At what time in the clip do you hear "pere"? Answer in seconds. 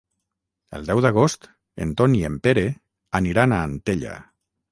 2.47-2.65